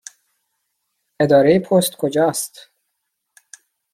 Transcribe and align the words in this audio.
اداره 1.19 1.59
پست 1.59 1.95
کجا 1.95 2.27
است؟ 2.29 2.69